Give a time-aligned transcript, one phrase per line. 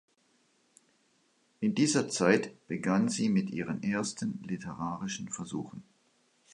[1.59, 5.83] In dieser Zeit begann sie mit ihren ersten literarischen Versuchen.